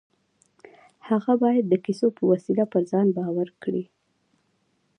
[1.09, 3.83] هغه بايد د کيسو په وسيله پر ځان باور کړي.